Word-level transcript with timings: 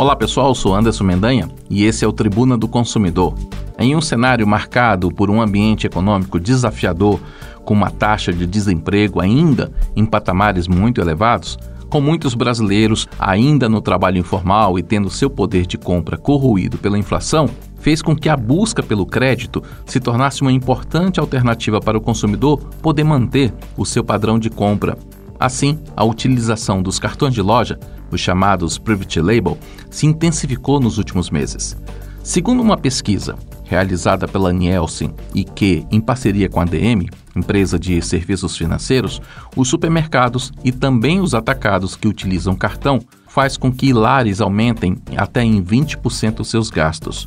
Olá 0.00 0.16
pessoal, 0.16 0.54
sou 0.54 0.74
Anderson 0.74 1.04
Mendanha 1.04 1.50
e 1.68 1.84
esse 1.84 2.06
é 2.06 2.08
o 2.08 2.12
Tribuna 2.12 2.56
do 2.56 2.66
Consumidor. 2.66 3.34
Em 3.78 3.94
um 3.94 4.00
cenário 4.00 4.46
marcado 4.46 5.10
por 5.10 5.28
um 5.28 5.42
ambiente 5.42 5.86
econômico 5.86 6.40
desafiador, 6.40 7.20
com 7.66 7.74
uma 7.74 7.90
taxa 7.90 8.32
de 8.32 8.46
desemprego 8.46 9.20
ainda 9.20 9.70
em 9.94 10.06
patamares 10.06 10.66
muito 10.66 11.02
elevados, 11.02 11.58
com 11.90 12.00
muitos 12.00 12.34
brasileiros 12.34 13.06
ainda 13.18 13.68
no 13.68 13.82
trabalho 13.82 14.16
informal 14.16 14.78
e 14.78 14.82
tendo 14.82 15.10
seu 15.10 15.28
poder 15.28 15.66
de 15.66 15.76
compra 15.76 16.16
corroído 16.16 16.78
pela 16.78 16.98
inflação, 16.98 17.46
fez 17.78 18.00
com 18.00 18.16
que 18.16 18.30
a 18.30 18.36
busca 18.38 18.82
pelo 18.82 19.04
crédito 19.04 19.62
se 19.84 20.00
tornasse 20.00 20.40
uma 20.40 20.50
importante 20.50 21.20
alternativa 21.20 21.78
para 21.78 21.98
o 21.98 22.00
consumidor 22.00 22.56
poder 22.80 23.04
manter 23.04 23.52
o 23.76 23.84
seu 23.84 24.02
padrão 24.02 24.38
de 24.38 24.48
compra. 24.48 24.96
Assim, 25.40 25.78
a 25.96 26.04
utilização 26.04 26.82
dos 26.82 26.98
cartões 26.98 27.32
de 27.32 27.40
loja, 27.40 27.80
os 28.10 28.20
chamados 28.20 28.76
Private 28.76 29.22
Label, 29.22 29.56
se 29.88 30.06
intensificou 30.06 30.78
nos 30.78 30.98
últimos 30.98 31.30
meses. 31.30 31.74
Segundo 32.22 32.60
uma 32.60 32.76
pesquisa 32.76 33.36
realizada 33.64 34.28
pela 34.28 34.52
Nielsen 34.52 35.14
e 35.34 35.42
que, 35.42 35.86
em 35.90 36.00
parceria 36.00 36.48
com 36.48 36.60
a 36.60 36.64
DM, 36.64 37.08
empresa 37.34 37.78
de 37.78 38.02
serviços 38.02 38.56
financeiros, 38.56 39.22
os 39.56 39.68
supermercados 39.68 40.52
e 40.62 40.72
também 40.72 41.20
os 41.20 41.34
atacados 41.34 41.96
que 41.96 42.08
utilizam 42.08 42.54
cartão 42.54 43.00
faz 43.26 43.56
com 43.56 43.72
que 43.72 43.92
lares 43.92 44.40
aumentem 44.40 44.98
até 45.16 45.42
em 45.42 45.62
20% 45.62 46.44
seus 46.44 46.68
gastos. 46.68 47.26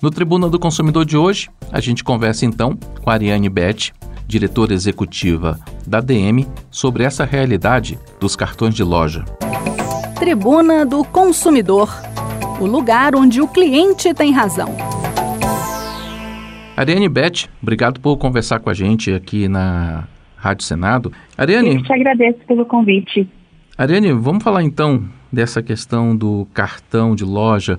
No 0.00 0.10
Tribuna 0.10 0.48
do 0.48 0.58
Consumidor 0.58 1.04
de 1.04 1.16
hoje, 1.16 1.50
a 1.70 1.80
gente 1.80 2.02
conversa 2.02 2.46
então 2.46 2.78
com 3.02 3.10
a 3.10 3.14
Ariane 3.14 3.48
Beth, 3.50 3.92
diretora 4.30 4.72
executiva 4.72 5.58
da 5.86 6.00
DM, 6.00 6.46
sobre 6.70 7.04
essa 7.04 7.24
realidade 7.24 7.98
dos 8.18 8.34
cartões 8.34 8.74
de 8.74 8.82
loja. 8.82 9.24
Tribuna 10.18 10.86
do 10.86 11.04
Consumidor 11.04 11.90
o 12.60 12.66
lugar 12.66 13.16
onde 13.16 13.40
o 13.40 13.48
cliente 13.48 14.12
tem 14.12 14.32
razão. 14.32 14.68
Ariane 16.76 17.08
Beth, 17.08 17.48
obrigado 17.62 18.00
por 18.00 18.16
conversar 18.18 18.60
com 18.60 18.68
a 18.68 18.74
gente 18.74 19.12
aqui 19.12 19.48
na 19.48 20.04
Rádio 20.36 20.64
Senado. 20.64 21.12
Ariane. 21.36 21.76
Eu 21.76 21.82
te 21.82 21.92
agradeço 21.92 22.38
pelo 22.46 22.66
convite. 22.66 23.26
Ariane, 23.78 24.12
vamos 24.12 24.44
falar 24.44 24.62
então 24.62 25.04
dessa 25.32 25.62
questão 25.62 26.14
do 26.14 26.46
cartão 26.52 27.14
de 27.14 27.24
loja. 27.24 27.78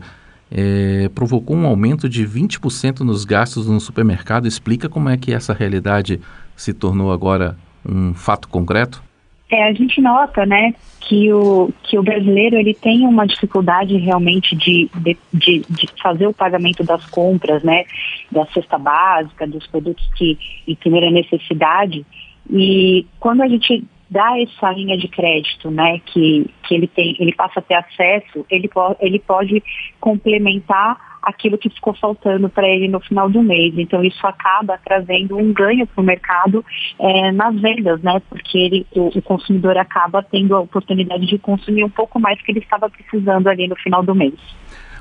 É, 0.54 1.10
provocou 1.16 1.56
um 1.56 1.66
aumento 1.66 2.10
de 2.10 2.28
20% 2.28 3.00
nos 3.00 3.24
gastos 3.24 3.68
no 3.68 3.80
supermercado. 3.80 4.48
Explica 4.48 4.90
como 4.90 5.10
é 5.10 5.18
que 5.18 5.34
essa 5.34 5.54
realidade 5.54 6.20
se 6.56 6.74
tornou 6.74 7.12
agora 7.12 7.58
um 7.86 8.14
fato 8.14 8.50
concreto? 8.50 9.02
É, 9.50 9.68
a 9.68 9.74
gente 9.74 10.00
nota, 10.00 10.46
né, 10.46 10.74
que 11.02 11.32
o, 11.34 11.74
que 11.84 12.00
o 12.00 12.04
brasileiro 12.04 12.56
ele 12.56 12.74
tem 12.74 13.06
uma 13.06 13.28
dificuldade 13.28 13.98
realmente 13.98 14.56
de, 14.56 14.90
de, 14.96 15.18
de, 15.34 15.66
de 15.70 15.88
fazer 16.02 16.26
o 16.26 16.34
pagamento 16.34 16.86
das 16.86 17.06
compras, 17.08 17.62
né, 17.62 17.84
da 18.32 18.46
cesta 18.48 18.78
básica, 18.78 19.46
dos 19.46 19.68
produtos 19.68 20.08
que 20.16 20.38
em 20.66 20.76
primeira 20.76 21.12
necessidade. 21.12 22.06
E 22.50 23.06
quando 23.20 23.42
a 23.42 23.48
gente 23.50 23.84
dá 24.12 24.38
essa 24.38 24.70
linha 24.74 24.98
de 24.98 25.08
crédito, 25.08 25.72
né, 25.72 26.02
que, 26.06 26.46
que 26.64 26.76
ele 26.76 26.88
tem, 26.88 27.16
ele 27.18 27.34
passa 27.34 27.62
a 27.62 27.64
ter 27.64 27.76
acesso, 27.76 28.46
ele, 28.50 28.68
po 28.68 28.94
ele 29.00 29.20
pode 29.20 29.64
complementar 30.02 30.98
aquilo 31.22 31.58
que 31.58 31.70
ficou 31.70 31.94
faltando 31.94 32.50
para 32.50 32.68
ele 32.68 32.90
no 32.90 33.00
final 33.00 33.30
do 33.30 33.42
mês. 33.42 33.74
Então 33.78 34.04
isso 34.04 34.26
acaba 34.28 34.78
trazendo 34.84 35.38
um 35.38 35.54
ganho 35.54 35.88
para 35.88 36.02
o 36.02 36.06
mercado 36.06 36.66
é, 37.00 37.32
nas 37.32 37.56
vendas, 37.62 38.02
né? 38.02 38.22
Porque 38.28 38.58
ele, 38.58 38.88
o, 38.94 39.18
o, 39.18 39.22
consumidor 39.22 39.78
acaba 39.78 40.22
tendo 40.22 40.56
a 40.56 40.60
oportunidade 40.60 41.26
de 41.26 41.38
consumir 41.38 41.86
um 41.86 41.90
pouco 41.90 42.20
mais 42.20 42.42
que 42.42 42.52
ele 42.52 42.60
estava 42.60 42.90
precisando 42.90 43.48
ali 43.48 43.68
no 43.68 43.76
final 43.78 44.04
do 44.04 44.14
mês. 44.14 44.34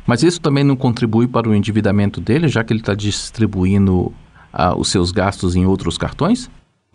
Mas 0.06 0.22
isso 0.22 0.40
também 0.40 0.62
não 0.62 0.76
contribui 0.76 1.26
para 1.26 1.48
o 1.48 1.54
endividamento 1.54 2.20
dele, 2.20 2.48
já 2.48 2.62
que 2.62 2.72
ele 2.72 2.80
está 2.80 2.94
distribuindo 2.94 4.12
ah, 4.52 4.74
os 4.76 4.88
seus 4.88 5.10
gastos 5.10 5.56
em 5.56 5.66
outros 5.66 5.98
cartões? 5.98 6.50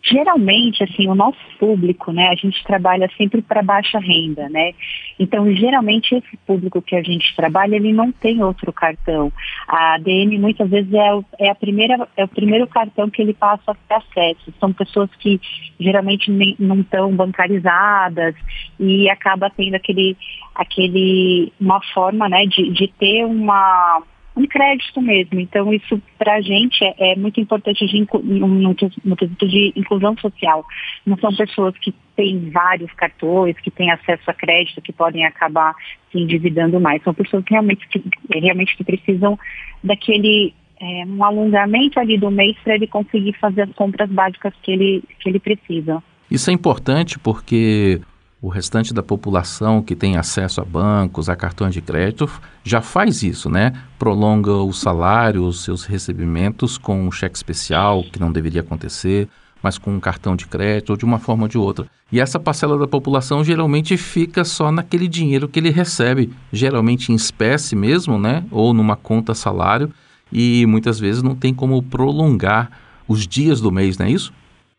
Geralmente, 0.05 0.83
assim, 0.83 1.07
o 1.07 1.15
nosso 1.15 1.39
público, 1.59 2.11
né, 2.11 2.29
a 2.29 2.35
gente 2.35 2.63
trabalha 2.63 3.09
sempre 3.17 3.41
para 3.41 3.63
baixa 3.63 3.97
renda, 3.97 4.47
né? 4.49 4.73
Então, 5.19 5.51
geralmente, 5.55 6.13
esse 6.13 6.37
público 6.45 6.81
que 6.81 6.95
a 6.95 7.01
gente 7.01 7.35
trabalha, 7.35 7.75
ele 7.75 7.91
não 7.91 8.11
tem 8.11 8.43
outro 8.43 8.71
cartão. 8.71 9.31
A 9.67 9.95
ADM, 9.95 10.37
muitas 10.39 10.69
vezes, 10.69 10.93
é, 10.93 11.45
é, 11.45 11.49
a 11.49 11.55
primeira, 11.55 12.07
é 12.15 12.23
o 12.23 12.27
primeiro 12.27 12.67
cartão 12.67 13.09
que 13.09 13.21
ele 13.21 13.33
passa 13.33 13.71
a 13.71 13.75
ter 13.75 13.95
acesso. 13.95 14.53
São 14.59 14.71
pessoas 14.71 15.09
que, 15.15 15.41
geralmente, 15.79 16.29
nem, 16.29 16.55
não 16.59 16.81
estão 16.81 17.15
bancarizadas 17.15 18.35
e 18.79 19.09
acaba 19.09 19.49
tendo 19.49 19.75
aquele, 19.75 20.15
aquele, 20.53 21.51
uma 21.59 21.81
forma, 21.93 22.29
né, 22.29 22.45
de, 22.45 22.69
de 22.71 22.87
ter 22.87 23.25
uma 23.25 24.03
um 24.35 24.45
crédito 24.45 25.01
mesmo. 25.01 25.39
Então, 25.39 25.73
isso 25.73 26.01
para 26.17 26.35
a 26.35 26.41
gente 26.41 26.83
é, 26.83 27.13
é, 27.13 27.15
muito 27.15 27.39
importante 27.39 27.85
de 27.85 28.05
no, 28.23 28.75
quesito 29.15 29.47
de 29.47 29.73
inclusão 29.75 30.17
social. 30.17 30.65
Não 31.05 31.17
são 31.17 31.33
pessoas 31.33 31.77
que 31.77 31.93
têm 32.15 32.49
vários 32.49 32.91
cartões, 32.93 33.57
que 33.59 33.71
têm 33.71 33.91
acesso 33.91 34.29
a 34.29 34.33
crédito, 34.33 34.81
que 34.81 34.91
podem 34.91 35.25
acabar 35.25 35.73
se 36.11 36.19
endividando 36.19 36.79
mais. 36.79 37.01
São 37.03 37.13
pessoas 37.13 37.43
que 37.45 37.53
realmente 37.53 37.87
que, 37.87 38.03
realmente 38.33 38.75
que 38.75 38.83
precisam 38.83 39.39
daquele 39.83 40.53
é, 40.79 41.05
um 41.07 41.23
alongamento 41.23 41.99
ali 41.99 42.17
do 42.17 42.29
mês 42.29 42.57
para 42.63 42.75
ele 42.75 42.87
conseguir 42.87 43.33
fazer 43.39 43.61
as 43.63 43.73
compras 43.73 44.09
básicas 44.09 44.53
que 44.61 44.71
ele, 44.71 45.03
que 45.19 45.29
ele 45.29 45.39
precisa. 45.39 46.03
Isso 46.29 46.49
é 46.49 46.53
importante 46.53 47.17
porque 47.19 48.01
o 48.41 48.47
restante 48.47 48.93
da 48.93 49.01
população 49.01 49.81
que 49.81 49.95
tem 49.95 50.17
acesso 50.17 50.61
a 50.61 50.65
bancos, 50.65 51.29
a 51.29 51.35
cartões 51.35 51.73
de 51.73 51.81
crédito, 51.81 52.29
já 52.63 52.81
faz 52.81 53.23
isso, 53.23 53.49
né? 53.49 53.73
Prolonga 53.97 54.51
o 54.51 54.71
salário, 54.71 55.45
os 55.45 55.63
seus 55.63 55.85
recebimentos 55.85 56.77
com 56.77 57.07
um 57.07 57.11
cheque 57.11 57.35
especial, 57.35 58.03
que 58.03 58.19
não 58.19 58.31
deveria 58.31 58.61
acontecer, 58.61 59.27
mas 59.63 59.79
com 59.79 59.95
um 59.95 59.99
cartão 59.99 60.35
de 60.35 60.45
crédito 60.45 60.91
ou 60.91 60.97
de 60.97 61.05
uma 61.05 61.17
forma 61.17 61.43
ou 61.43 61.47
de 61.47 61.57
outra. 61.57 61.87
E 62.11 62.19
essa 62.19 62.39
parcela 62.39 62.77
da 62.77 62.87
população 62.87 63.43
geralmente 63.43 63.97
fica 63.97 64.43
só 64.43 64.71
naquele 64.71 65.07
dinheiro 65.07 65.47
que 65.47 65.59
ele 65.59 65.71
recebe, 65.71 66.31
geralmente 66.53 67.11
em 67.11 67.15
espécie 67.15 67.75
mesmo, 67.75 68.19
né? 68.19 68.45
Ou 68.51 68.73
numa 68.73 68.95
conta 68.95 69.33
salário, 69.33 69.91
e 70.31 70.65
muitas 70.67 70.99
vezes 70.99 71.23
não 71.23 71.35
tem 71.35 71.53
como 71.53 71.81
prolongar 71.81 72.69
os 73.07 73.27
dias 73.27 73.59
do 73.59 73.71
mês, 73.71 73.97
não 73.97 74.05
é 74.05 74.11
isso? 74.11 74.31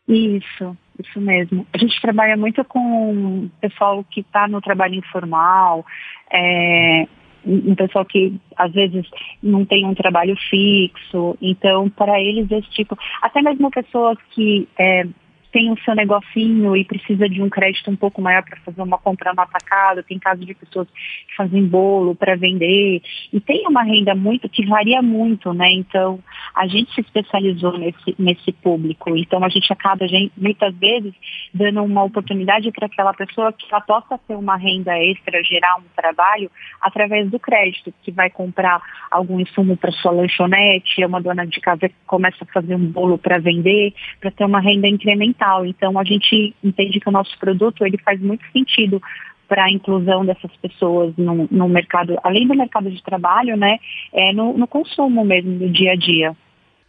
Isso, 0.07 0.77
isso 0.99 1.19
mesmo. 1.19 1.65
A 1.73 1.77
gente 1.77 1.99
trabalha 2.01 2.37
muito 2.37 2.63
com 2.65 3.49
pessoal 3.61 4.03
que 4.03 4.21
está 4.21 4.47
no 4.47 4.61
trabalho 4.61 4.95
informal, 4.95 5.85
é, 6.31 7.07
um 7.45 7.75
pessoal 7.75 8.03
que 8.05 8.39
às 8.55 8.71
vezes 8.73 9.05
não 9.41 9.65
tem 9.65 9.85
um 9.85 9.93
trabalho 9.93 10.35
fixo, 10.49 11.37
então 11.41 11.89
para 11.89 12.19
eles 12.19 12.51
esse 12.51 12.69
tipo, 12.71 12.97
até 13.21 13.41
mesmo 13.41 13.71
pessoas 13.71 14.17
que 14.31 14.67
é, 14.77 15.05
tem 15.51 15.71
o 15.71 15.79
seu 15.79 15.95
negocinho 15.95 16.75
e 16.75 16.83
precisa 16.83 17.27
de 17.29 17.41
um 17.41 17.49
crédito 17.49 17.89
um 17.89 17.95
pouco 17.95 18.21
maior 18.21 18.43
para 18.43 18.57
fazer 18.57 18.81
uma 18.81 18.97
compra 18.97 19.33
no 19.33 19.41
atacado, 19.41 20.03
tem 20.03 20.19
casos 20.19 20.45
de 20.45 20.53
pessoas 20.53 20.87
que 20.87 21.35
fazem 21.35 21.65
bolo 21.65 22.15
para 22.15 22.35
vender, 22.35 23.01
e 23.31 23.39
tem 23.39 23.65
uma 23.67 23.83
renda 23.83 24.13
muito 24.13 24.49
que 24.49 24.65
varia 24.65 25.01
muito, 25.01 25.53
né? 25.53 25.71
Então, 25.71 26.19
a 26.55 26.67
gente 26.67 26.93
se 26.93 27.01
especializou 27.01 27.77
nesse, 27.77 28.15
nesse 28.19 28.51
público, 28.51 29.15
então 29.15 29.43
a 29.43 29.49
gente 29.49 29.71
acaba, 29.71 30.05
muitas 30.35 30.75
vezes, 30.75 31.13
dando 31.53 31.83
uma 31.83 32.03
oportunidade 32.03 32.71
para 32.71 32.87
aquela 32.87 33.13
pessoa 33.13 33.53
que 33.53 33.65
ela 33.71 33.81
possa 33.81 34.17
ter 34.27 34.35
uma 34.35 34.57
renda 34.57 34.97
extra, 34.97 35.43
gerar 35.43 35.77
um 35.77 35.83
trabalho 35.95 36.51
através 36.81 37.29
do 37.29 37.39
crédito, 37.39 37.93
que 38.03 38.11
vai 38.11 38.29
comprar 38.29 38.81
algum 39.09 39.39
insumo 39.39 39.77
para 39.77 39.91
sua 39.91 40.11
lanchonete, 40.11 41.01
é 41.01 41.07
uma 41.07 41.21
dona 41.21 41.45
de 41.45 41.59
casa 41.61 41.87
que 41.89 41.95
começa 42.05 42.43
a 42.43 42.53
fazer 42.53 42.75
um 42.75 42.91
bolo 42.91 43.17
para 43.17 43.39
vender, 43.39 43.93
para 44.19 44.31
ter 44.31 44.45
uma 44.45 44.59
renda 44.59 44.87
incremental 44.87 45.36
então 45.65 45.97
a 45.97 46.03
gente 46.03 46.55
entende 46.63 46.99
que 46.99 47.09
o 47.09 47.11
nosso 47.11 47.37
produto 47.39 47.85
ele 47.85 47.97
faz 47.97 48.19
muito 48.19 48.43
sentido 48.51 49.01
para 49.47 49.65
a 49.65 49.71
inclusão 49.71 50.25
dessas 50.25 50.51
pessoas 50.57 51.13
no, 51.17 51.47
no, 51.49 51.69
mercado, 51.69 52.17
além 52.23 52.47
do 52.47 52.55
mercado 52.55 52.91
de 52.91 53.01
trabalho, 53.01 53.55
né, 53.55 53.79
é 54.13 54.33
no, 54.33 54.57
no 54.57 54.67
consumo 54.67 55.23
mesmo, 55.23 55.51
no 55.51 55.69
dia 55.69 55.93
a 55.93 55.95
dia. 55.95 56.35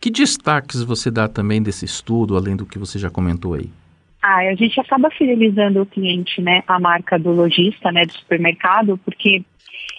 Que 0.00 0.10
destaques 0.10 0.82
você 0.82 1.10
dá 1.10 1.28
também 1.28 1.62
desse 1.62 1.84
estudo, 1.84 2.36
além 2.36 2.56
do 2.56 2.66
que 2.66 2.78
você 2.78 2.98
já 2.98 3.10
comentou 3.10 3.54
aí? 3.54 3.70
Ah, 4.20 4.38
a 4.38 4.54
gente 4.54 4.80
acaba 4.80 5.10
fidelizando 5.10 5.82
o 5.82 5.86
cliente, 5.86 6.40
né, 6.42 6.62
a 6.66 6.80
marca 6.80 7.18
do 7.18 7.30
lojista, 7.30 7.92
né, 7.92 8.04
do 8.04 8.12
supermercado, 8.12 8.98
porque 9.04 9.44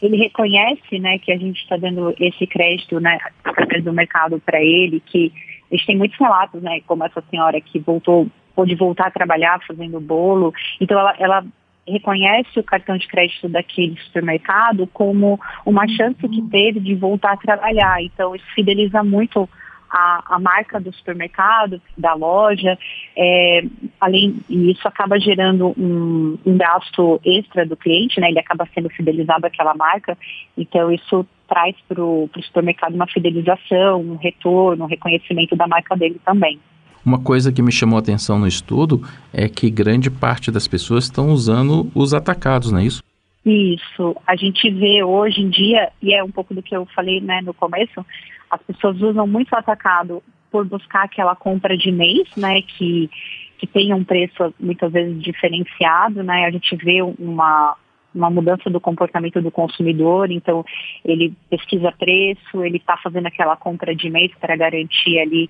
ele 0.02 0.18
reconhece, 0.18 1.00
né, 1.00 1.18
que 1.20 1.32
a 1.32 1.38
gente 1.38 1.62
está 1.62 1.78
dando 1.78 2.14
esse 2.20 2.46
crédito, 2.46 3.00
né, 3.00 3.18
através 3.44 3.84
do 3.84 3.94
mercado 3.94 4.42
para 4.46 4.62
ele, 4.62 5.02
que 5.06 5.32
a 5.72 5.76
gente 5.76 5.86
tem 5.86 5.98
muitos 5.98 6.18
relatos, 6.20 6.62
né, 6.62 6.82
como 6.86 7.06
essa 7.06 7.24
senhora 7.30 7.60
que 7.62 7.80
voltou, 7.80 8.28
pôde 8.60 8.76
voltar 8.76 9.08
a 9.08 9.12
trabalhar 9.12 9.58
fazendo 9.66 10.02
bolo. 10.02 10.54
Então 10.82 11.00
ela, 11.00 11.16
ela 11.18 11.46
reconhece 11.88 12.60
o 12.60 12.64
cartão 12.64 12.98
de 12.98 13.08
crédito 13.08 13.48
daquele 13.48 13.98
supermercado 14.02 14.86
como 14.88 15.40
uma 15.66 15.88
chance 15.88 16.20
que 16.28 16.42
teve 16.50 16.82
de 16.82 16.94
voltar 16.94 17.32
a 17.32 17.38
trabalhar. 17.38 18.04
Então 18.04 18.36
isso 18.36 18.46
fideliza 18.54 19.02
muito 19.02 19.48
a, 19.90 20.36
a 20.36 20.40
marca 20.40 20.78
do 20.80 20.94
supermercado, 20.94 21.82
da 21.98 22.14
loja, 22.14 22.78
é, 23.16 23.64
além 24.00 24.36
e 24.50 24.72
isso 24.72 24.86
acaba 24.88 25.18
gerando 25.18 25.74
um, 25.78 26.38
um 26.46 26.58
gasto 26.58 27.20
extra 27.26 27.66
do 27.66 27.78
cliente, 27.78 28.20
né? 28.20 28.30
Ele 28.30 28.40
acaba 28.40 28.68
sendo 28.74 28.90
fidelizado 28.90 29.48
àquela 29.48 29.74
marca, 29.74 30.18
então 30.58 30.92
isso 30.92 31.26
traz 31.48 31.76
para 31.88 32.04
o 32.04 32.30
supermercado 32.44 32.94
uma 32.94 33.08
fidelização, 33.08 34.02
um 34.02 34.18
retorno, 34.18 34.84
um 34.84 34.88
reconhecimento 34.88 35.56
da 35.56 35.66
marca 35.66 35.96
dele 35.96 36.20
também. 36.24 36.60
Uma 37.06 37.20
coisa 37.20 37.52
que 37.52 37.62
me 37.62 37.72
chamou 37.72 37.98
a 37.98 38.02
atenção 38.02 38.38
no 38.38 38.48
estudo 38.48 39.02
é 39.34 39.48
que 39.48 39.70
grande 39.70 40.10
parte 40.10 40.52
das 40.52 40.68
pessoas 40.68 41.06
estão 41.06 41.30
usando 41.30 41.90
os 41.96 42.14
atacados, 42.14 42.72
não 42.72 42.80
é 42.80 42.86
isso? 42.86 43.02
Isso. 43.46 44.16
A 44.28 44.36
gente 44.36 44.70
vê 44.70 45.04
hoje 45.04 45.42
em 45.42 45.50
dia, 45.50 45.92
e 46.02 46.14
é 46.14 46.24
um 46.24 46.32
pouco 46.32 46.54
do 46.54 46.62
que 46.62 46.76
eu 46.76 46.86
falei 46.88 47.22
né, 47.22 47.42
no 47.42 47.54
começo, 47.54 48.06
as 48.50 48.62
pessoas 48.64 49.02
usam 49.02 49.26
muito 49.26 49.52
o 49.54 49.58
atacado 49.58 50.22
por 50.52 50.66
buscar 50.66 51.04
aquela 51.04 51.36
compra 51.36 51.78
de 51.78 51.92
mês, 51.92 52.28
né, 52.36 52.62
que, 52.62 53.10
que 53.58 53.68
tem 53.68 53.94
um 53.94 54.04
preço 54.04 54.54
muitas 54.60 54.92
vezes 54.92 55.22
diferenciado, 55.22 56.24
né, 56.24 56.46
a 56.46 56.52
gente 56.52 56.76
vê 56.76 57.02
uma, 57.02 57.76
uma 58.14 58.30
mudança 58.30 58.70
do 58.70 58.80
comportamento 58.80 59.42
do 59.42 59.52
consumidor, 59.52 60.32
então 60.32 60.66
ele 61.06 61.34
pesquisa 61.50 61.92
preço, 61.92 62.64
ele 62.64 62.78
está 62.78 62.98
fazendo 62.98 63.28
aquela 63.28 63.56
compra 63.56 63.96
de 63.96 64.10
mês 64.10 64.32
para 64.40 64.56
garantir 64.56 65.20
ali 65.20 65.50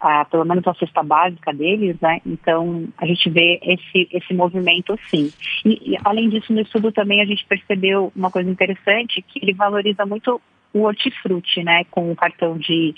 ah, 0.00 0.24
pelo 0.24 0.44
menos 0.44 0.66
a 0.66 0.74
cesta 0.74 1.02
básica 1.02 1.52
deles, 1.52 1.96
né? 2.00 2.20
Então 2.24 2.88
a 2.98 3.06
gente 3.06 3.28
vê 3.30 3.58
esse, 3.62 4.08
esse 4.12 4.34
movimento 4.34 4.98
sim. 5.08 5.32
E, 5.64 5.92
e, 5.92 5.98
além 6.04 6.28
disso, 6.28 6.52
no 6.52 6.60
estudo 6.60 6.92
também 6.92 7.22
a 7.22 7.24
gente 7.24 7.44
percebeu 7.46 8.12
uma 8.14 8.30
coisa 8.30 8.50
interessante, 8.50 9.22
que 9.22 9.40
ele 9.42 9.52
valoriza 9.52 10.04
muito 10.04 10.40
o 10.72 10.82
hortifruti, 10.82 11.62
né? 11.62 11.84
Com 11.90 12.12
o 12.12 12.16
cartão 12.16 12.56
de 12.58 12.94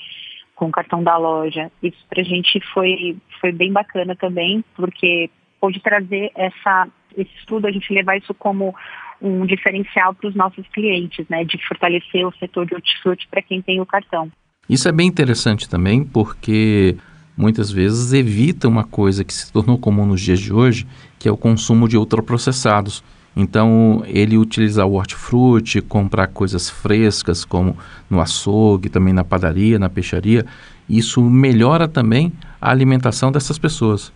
com 0.55 0.67
o 0.67 0.73
cartão 0.73 1.05
da 1.05 1.17
loja. 1.17 1.71
Isso 1.81 2.05
para 2.11 2.21
a 2.21 2.25
gente 2.25 2.61
foi, 2.75 3.17
foi 3.41 3.53
bem 3.53 3.73
bacana 3.73 4.17
também, 4.17 4.65
porque 4.75 5.31
pôde 5.61 5.79
trazer 5.79 6.33
essa, 6.35 6.89
esse 7.17 7.31
estudo, 7.39 7.69
a 7.69 7.71
gente 7.71 7.93
levar 7.93 8.17
isso 8.17 8.35
como 8.35 8.75
um 9.23 9.47
diferencial 9.47 10.15
para 10.15 10.29
os 10.29 10.35
nossos 10.35 10.67
clientes, 10.69 11.29
né? 11.29 11.45
De 11.45 11.65
fortalecer 11.65 12.27
o 12.27 12.35
setor 12.39 12.67
de 12.67 12.75
hortifruti 12.75 13.29
para 13.29 13.43
quem 13.43 13.63
tem 13.63 13.81
o 13.81 13.87
cartão. 13.87 14.31
Isso 14.69 14.87
é 14.89 14.93
bem 14.93 15.09
interessante 15.09 15.69
também 15.69 16.05
porque 16.05 16.97
muitas 17.37 17.71
vezes 17.71 18.13
evita 18.13 18.69
uma 18.69 18.85
coisa 18.85 19.25
que 19.25 19.33
se 19.33 19.51
tornou 19.51 19.79
comum 19.79 20.05
nos 20.05 20.21
dias 20.21 20.41
de 20.41 20.53
hoje, 20.53 20.87
que 21.19 21.29
é 21.29 21.33
o 21.33 21.37
consumo 21.37 21.89
de 21.89 21.97
ultraprocessados. 21.97 23.03
Então, 23.35 24.03
ele 24.07 24.37
utilizar 24.37 24.87
o 24.87 24.95
hortifruti, 24.95 25.81
comprar 25.81 26.27
coisas 26.27 26.69
frescas, 26.69 27.45
como 27.45 27.77
no 28.11 28.21
açougue, 28.21 28.89
também 28.89 29.15
na 29.15 29.23
padaria, 29.23 29.79
na 29.79 29.89
peixaria, 29.89 30.45
isso 30.89 31.23
melhora 31.23 31.87
também 31.87 32.33
a 32.61 32.71
alimentação 32.71 33.31
dessas 33.31 33.59
pessoas. 33.59 34.13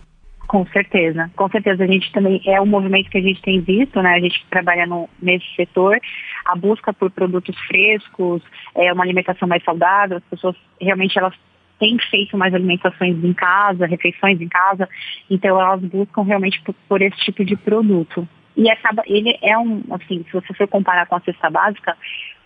Com 0.53 0.67
certeza, 0.67 1.31
com 1.35 1.49
certeza. 1.49 1.83
A 1.83 1.87
gente 1.87 2.13
também 2.13 2.39
é 2.45 2.61
um 2.61 2.67
movimento 2.67 3.09
que 3.09 3.17
a 3.17 3.23
gente 3.23 3.41
tem 3.41 3.59
visto, 3.63 4.03
né? 4.03 4.17
A 4.17 4.21
gente 4.21 4.45
trabalha 4.51 4.87
no, 4.87 5.09
nesse 5.19 5.47
setor, 5.57 5.99
a 6.45 6.55
busca 6.55 6.93
por 6.93 7.11
produtos 7.11 7.59
frescos, 7.61 8.43
é 8.75 8.93
uma 8.93 9.03
alimentação 9.03 9.49
mais 9.49 9.65
saudável, 9.65 10.19
as 10.19 10.25
pessoas 10.25 10.55
realmente 10.79 11.19
elas 11.19 11.35
têm 11.79 11.99
feito 12.11 12.37
mais 12.37 12.53
alimentações 12.53 13.17
em 13.25 13.33
casa, 13.33 13.87
refeições 13.87 14.43
em 14.43 14.49
casa, 14.49 14.87
então 15.31 15.59
elas 15.59 15.81
buscam 15.81 16.21
realmente 16.23 16.61
por, 16.61 16.75
por 16.87 17.01
esse 17.01 17.17
tipo 17.17 17.43
de 17.47 17.57
produto. 17.57 18.29
E 18.57 18.71
acaba, 18.71 19.03
ele 19.07 19.39
é 19.43 19.57
um, 19.59 19.83
assim, 19.91 20.25
se 20.25 20.33
você 20.33 20.53
for 20.55 20.69
comparar 20.69 21.07
com 21.07 21.17
a 21.17 21.21
cesta 21.21 21.49
básica, 21.49 21.97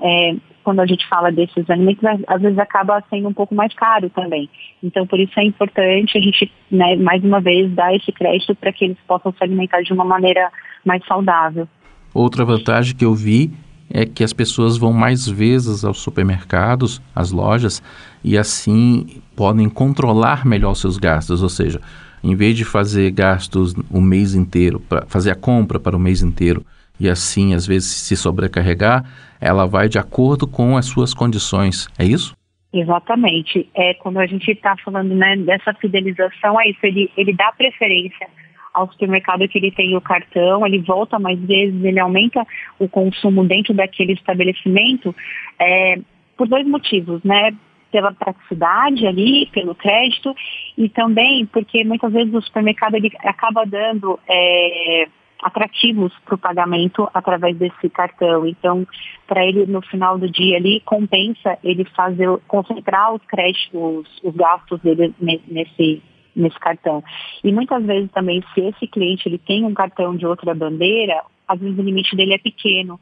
é, 0.00 0.36
quando 0.62 0.80
a 0.80 0.86
gente 0.86 1.06
fala 1.08 1.32
desses 1.32 1.68
alimentos, 1.68 2.04
às 2.26 2.40
vezes 2.40 2.58
acaba 2.58 3.02
sendo 3.10 3.28
um 3.28 3.32
pouco 3.32 3.54
mais 3.54 3.74
caro 3.74 4.08
também. 4.10 4.48
Então, 4.82 5.06
por 5.06 5.18
isso 5.18 5.38
é 5.38 5.44
importante 5.44 6.16
a 6.16 6.20
gente, 6.20 6.52
né, 6.70 6.96
mais 6.96 7.22
uma 7.24 7.40
vez, 7.40 7.70
dar 7.72 7.94
esse 7.94 8.12
crédito 8.12 8.54
para 8.54 8.72
que 8.72 8.84
eles 8.84 8.98
possam 9.06 9.32
se 9.32 9.42
alimentar 9.42 9.82
de 9.82 9.92
uma 9.92 10.04
maneira 10.04 10.50
mais 10.84 11.04
saudável. 11.06 11.68
Outra 12.14 12.44
vantagem 12.44 12.94
que 12.94 13.04
eu 13.04 13.14
vi 13.14 13.52
é 13.90 14.04
que 14.04 14.24
as 14.24 14.32
pessoas 14.32 14.76
vão 14.76 14.92
mais 14.92 15.28
vezes 15.28 15.84
aos 15.84 15.98
supermercados, 16.00 17.00
às 17.14 17.30
lojas, 17.30 17.82
e 18.22 18.36
assim 18.36 19.22
podem 19.36 19.68
controlar 19.68 20.44
melhor 20.44 20.74
seus 20.74 20.98
gastos, 20.98 21.42
ou 21.42 21.48
seja, 21.48 21.80
em 22.22 22.34
vez 22.34 22.56
de 22.56 22.64
fazer 22.64 23.10
gastos 23.10 23.74
o 23.90 24.00
mês 24.00 24.34
inteiro, 24.34 24.80
para 24.80 25.06
fazer 25.06 25.30
a 25.30 25.36
compra 25.36 25.78
para 25.78 25.96
o 25.96 26.00
mês 26.00 26.22
inteiro, 26.22 26.64
e 26.98 27.08
assim 27.08 27.54
às 27.54 27.66
vezes 27.66 27.88
se 27.88 28.16
sobrecarregar, 28.16 29.04
ela 29.40 29.66
vai 29.66 29.88
de 29.88 29.98
acordo 29.98 30.46
com 30.46 30.76
as 30.76 30.86
suas 30.86 31.12
condições. 31.12 31.88
É 31.98 32.04
isso? 32.04 32.36
Exatamente. 32.72 33.68
É 33.74 33.94
quando 33.94 34.18
a 34.18 34.26
gente 34.26 34.50
está 34.50 34.76
falando 34.84 35.14
né, 35.14 35.36
dessa 35.36 35.72
fidelização, 35.74 36.60
é 36.60 36.70
isso. 36.70 36.80
Ele, 36.82 37.10
ele 37.16 37.32
dá 37.32 37.52
preferência 37.52 38.28
ao 38.74 38.90
supermercado 38.92 39.48
que 39.48 39.56
ele 39.56 39.70
tem 39.70 39.96
o 39.96 40.00
cartão, 40.02 40.66
ele 40.66 40.78
volta 40.80 41.18
mais 41.18 41.38
vezes, 41.40 41.82
ele 41.82 41.98
aumenta 41.98 42.46
o 42.78 42.86
consumo 42.86 43.42
dentro 43.42 43.72
daquele 43.72 44.12
estabelecimento 44.12 45.14
é, 45.58 45.98
por 46.36 46.46
dois 46.46 46.66
motivos, 46.66 47.22
né? 47.24 47.52
Pela 47.90 48.12
praticidade 48.12 49.06
ali, 49.06 49.46
pelo 49.46 49.74
crédito 49.74 50.34
e 50.76 50.88
também 50.88 51.46
porque 51.46 51.84
muitas 51.84 52.12
vezes 52.12 52.34
o 52.34 52.42
supermercado 52.42 52.94
ele 52.94 53.10
acaba 53.22 53.64
dando 53.64 54.18
é, 54.28 55.08
atrativos 55.42 56.12
para 56.24 56.34
o 56.34 56.38
pagamento 56.38 57.08
através 57.14 57.56
desse 57.56 57.88
cartão. 57.88 58.46
Então, 58.46 58.86
para 59.26 59.44
ele 59.44 59.66
no 59.66 59.82
final 59.82 60.18
do 60.18 60.28
dia 60.30 60.56
ali 60.56 60.80
compensa 60.80 61.58
ele 61.62 61.84
fazer 61.96 62.28
concentrar 62.48 63.14
os 63.14 63.22
créditos, 63.26 64.20
os 64.22 64.34
gastos 64.34 64.80
dele 64.80 65.14
nesse 65.20 66.02
nesse 66.34 66.58
cartão. 66.60 67.02
E 67.42 67.50
muitas 67.50 67.82
vezes 67.84 68.10
também 68.12 68.44
se 68.52 68.60
esse 68.60 68.86
cliente 68.86 69.26
ele 69.26 69.38
tem 69.38 69.64
um 69.64 69.72
cartão 69.72 70.14
de 70.14 70.26
outra 70.26 70.54
bandeira, 70.54 71.22
às 71.48 71.58
vezes 71.58 71.78
o 71.78 71.82
limite 71.82 72.14
dele 72.14 72.34
é 72.34 72.38
pequeno. 72.38 73.00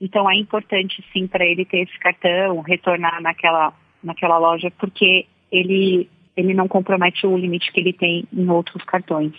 Então 0.00 0.30
é 0.30 0.36
importante 0.36 1.04
sim 1.12 1.26
para 1.26 1.44
ele 1.44 1.64
ter 1.64 1.78
esse 1.78 1.98
cartão, 1.98 2.60
retornar 2.60 3.20
naquela 3.20 3.72
naquela 4.02 4.38
loja 4.38 4.70
porque 4.78 5.26
ele 5.50 6.08
ele 6.36 6.52
não 6.52 6.68
compromete 6.68 7.26
o 7.26 7.36
limite 7.36 7.72
que 7.72 7.80
ele 7.80 7.94
tem 7.94 8.28
em 8.30 8.48
outros 8.50 8.84
cartões. 8.84 9.32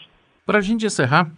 Para 0.46 0.58
a 0.58 0.62
gente 0.62 0.84
encerrar, 0.84 1.30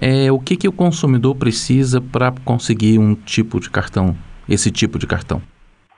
é, 0.00 0.30
o 0.30 0.38
que, 0.38 0.56
que 0.56 0.68
o 0.68 0.72
consumidor 0.72 1.34
precisa 1.34 2.00
para 2.00 2.32
conseguir 2.44 2.98
um 2.98 3.16
tipo 3.16 3.58
de 3.58 3.68
cartão, 3.68 4.16
esse 4.48 4.70
tipo 4.70 4.96
de 4.96 5.08
cartão? 5.08 5.42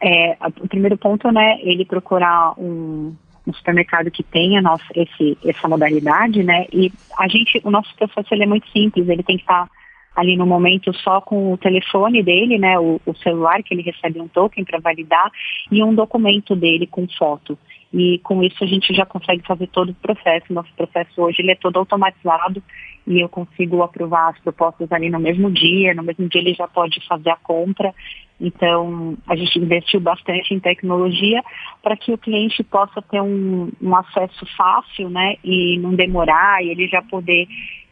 É, 0.01 0.37
o 0.59 0.67
primeiro 0.67 0.97
ponto, 0.97 1.31
né, 1.31 1.59
ele 1.61 1.85
procurar 1.85 2.55
um, 2.59 3.15
um 3.47 3.53
supermercado 3.53 4.11
que 4.11 4.23
tenha 4.23 4.63
nossa, 4.63 4.85
esse, 4.95 5.37
essa 5.45 5.69
modalidade, 5.69 6.43
né, 6.43 6.67
e 6.73 6.91
a 7.19 7.29
gente, 7.29 7.61
o 7.63 7.71
nosso 7.71 7.95
processo 7.97 8.33
ele 8.33 8.45
é 8.45 8.47
muito 8.47 8.67
simples, 8.71 9.07
ele 9.07 9.23
tem 9.23 9.37
que 9.37 9.43
estar 9.43 9.69
ali 10.15 10.37
no 10.37 10.47
momento 10.47 10.93
só 10.99 11.21
com 11.21 11.53
o 11.53 11.59
telefone 11.59 12.23
dele, 12.23 12.59
né, 12.59 12.79
o, 12.79 13.01
o 13.07 13.15
celular 13.17 13.63
que 13.63 13.73
ele 13.73 13.83
recebe 13.83 14.21
um 14.21 14.29
token 14.29 14.65
para 14.65 14.81
validar 14.81 15.31
e 15.71 15.83
um 15.83 15.95
documento 15.95 16.55
dele 16.57 16.87
com 16.87 17.07
foto. 17.17 17.59
E 17.93 18.21
com 18.23 18.43
isso 18.43 18.63
a 18.63 18.67
gente 18.67 18.95
já 18.95 19.05
consegue 19.05 19.43
fazer 19.47 19.67
todo 19.69 19.91
o 19.91 19.95
processo. 19.95 20.53
Nosso 20.53 20.73
processo 20.75 21.11
hoje 21.21 21.43
ele 21.43 21.53
é 21.53 21.57
todo 21.57 21.79
automatizado 21.79 22.63
e 23.07 23.21
eu 23.21 23.29
consigo 23.29 23.83
aprovar 23.83 24.31
as 24.31 24.39
propostas 24.41 24.91
ali 24.93 25.11
no 25.11 25.19
mesmo 25.19 25.51
dia. 25.51 25.95
No 25.95 26.03
mesmo 26.03 26.29
dia 26.29 26.41
ele 26.41 26.55
já 26.55 26.69
pode 26.69 27.05
fazer 27.07 27.31
a 27.31 27.37
compra. 27.37 27.93
Então 28.41 29.17
a 29.29 29.37
gente 29.37 29.59
investiu 29.59 30.01
bastante 30.01 30.55
em 30.55 30.61
tecnologia 30.61 31.43
para 31.83 31.97
que 31.97 32.13
o 32.13 32.19
cliente 32.19 32.63
possa 32.65 33.03
ter 33.03 33.21
um, 33.21 33.71
um 33.81 33.95
acesso 33.95 34.47
fácil, 34.57 35.11
né, 35.11 35.37
e 35.45 35.79
não 35.79 35.95
demorar 35.95 36.65
e 36.65 36.71
ele 36.71 36.89
já 36.89 37.03
poder 37.03 37.47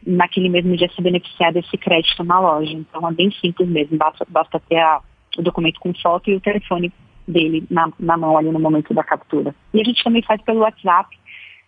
naquele 0.06 0.48
mesmo 0.48 0.76
dia 0.76 0.88
se 0.94 1.02
beneficiar 1.02 1.52
desse 1.52 1.76
crédito 1.76 2.24
na 2.24 2.40
loja. 2.40 2.72
Então 2.72 3.06
é 3.06 3.12
bem 3.12 3.30
simples 3.32 3.68
mesmo, 3.68 3.98
basta, 3.98 4.26
basta 4.28 4.60
ter 4.60 4.78
a, 4.78 5.00
o 5.36 5.42
documento 5.42 5.78
com 5.80 5.92
foto 5.94 6.30
e 6.30 6.34
o 6.34 6.40
telefone 6.40 6.92
dele 7.26 7.64
na, 7.70 7.92
na 7.98 8.16
mão 8.16 8.38
ali 8.38 8.50
no 8.50 8.58
momento 8.58 8.94
da 8.94 9.04
captura. 9.04 9.54
E 9.74 9.80
a 9.80 9.84
gente 9.84 10.02
também 10.02 10.22
faz 10.22 10.40
pelo 10.42 10.60
WhatsApp. 10.60 11.14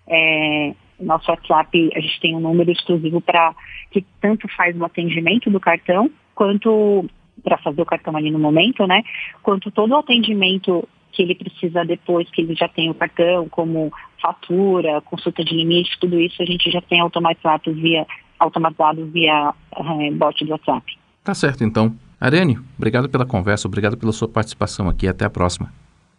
É, 0.08 0.74
nosso 0.98 1.30
WhatsApp, 1.30 1.90
a 1.94 2.00
gente 2.00 2.20
tem 2.20 2.34
um 2.34 2.40
número 2.40 2.70
exclusivo 2.70 3.20
para 3.20 3.54
que 3.90 4.04
tanto 4.20 4.48
faz 4.56 4.78
o 4.78 4.84
atendimento 4.84 5.50
do 5.50 5.60
cartão, 5.60 6.10
quanto 6.34 7.08
para 7.40 7.58
fazer 7.58 7.82
o 7.82 7.86
cartão 7.86 8.16
ali 8.16 8.30
no 8.30 8.38
momento, 8.38 8.86
né? 8.86 9.02
Quanto 9.42 9.70
todo 9.70 9.92
o 9.92 9.98
atendimento 9.98 10.86
que 11.12 11.22
ele 11.22 11.34
precisa 11.34 11.84
depois 11.84 12.30
que 12.30 12.40
ele 12.40 12.54
já 12.54 12.68
tem 12.68 12.90
o 12.90 12.94
cartão, 12.94 13.48
como 13.48 13.92
fatura, 14.20 15.00
consulta 15.02 15.44
de 15.44 15.54
limite, 15.54 15.98
tudo 16.00 16.20
isso 16.20 16.42
a 16.42 16.46
gente 16.46 16.70
já 16.70 16.80
tem 16.80 17.00
automatizado 17.00 17.72
via, 17.72 18.06
automatizado 18.38 19.06
via 19.06 19.52
é, 19.76 20.10
bot 20.12 20.44
do 20.44 20.52
WhatsApp. 20.52 20.98
Tá 21.24 21.34
certo, 21.34 21.64
então. 21.64 21.94
Arene, 22.20 22.58
obrigado 22.76 23.08
pela 23.08 23.26
conversa, 23.26 23.66
obrigado 23.66 23.96
pela 23.96 24.12
sua 24.12 24.28
participação 24.28 24.88
aqui. 24.88 25.08
Até 25.08 25.24
a 25.24 25.30
próxima. 25.30 25.72